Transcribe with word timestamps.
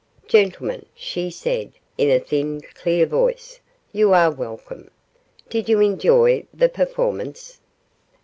'Gentlemen,' 0.27 0.87
she 0.95 1.29
said, 1.29 1.73
in 1.95 2.09
a 2.09 2.17
thin, 2.19 2.59
clear 2.73 3.05
voice, 3.05 3.59
'you 3.91 4.13
are 4.13 4.31
welcome. 4.31 4.89
Did 5.47 5.69
you 5.69 5.79
enjoy 5.79 6.47
the 6.51 6.69
performance? 6.69 7.59